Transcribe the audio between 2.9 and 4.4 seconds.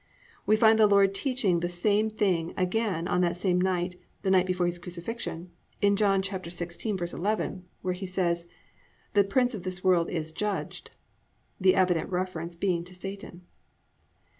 on that same night, the